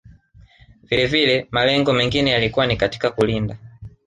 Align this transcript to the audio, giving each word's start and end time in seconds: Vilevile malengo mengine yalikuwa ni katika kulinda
Vilevile 0.83 1.47
malengo 1.51 1.93
mengine 1.93 2.31
yalikuwa 2.31 2.67
ni 2.67 2.77
katika 2.77 3.09
kulinda 3.09 3.57